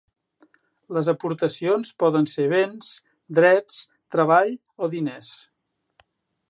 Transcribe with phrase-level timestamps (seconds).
[0.97, 2.89] Les aportacions poden ser béns,
[3.41, 3.79] drets,
[4.17, 4.53] treball
[4.87, 5.31] o diners.